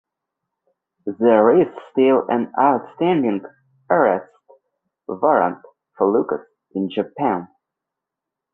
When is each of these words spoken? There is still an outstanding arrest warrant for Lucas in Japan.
There 1.05 1.61
is 1.61 1.67
still 1.91 2.25
an 2.27 2.51
outstanding 2.59 3.45
arrest 3.87 4.31
warrant 5.07 5.59
for 5.95 6.07
Lucas 6.09 6.41
in 6.73 6.89
Japan. 6.89 7.47